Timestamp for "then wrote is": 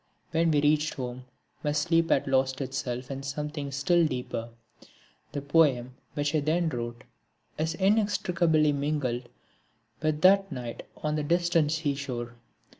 6.39-7.75